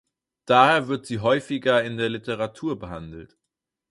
Daher 0.45 0.87
wird 0.87 1.05
sie 1.05 1.19
häufiger 1.19 1.83
in 1.83 1.95
der 1.95 2.09
Literatur 2.09 2.79
behandelt. 2.79 3.37